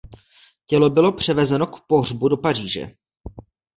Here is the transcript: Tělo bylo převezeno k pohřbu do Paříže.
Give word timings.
Tělo 0.67 0.89
bylo 0.89 1.11
převezeno 1.11 1.67
k 1.67 1.79
pohřbu 1.87 2.29
do 2.29 2.37
Paříže. 2.37 2.87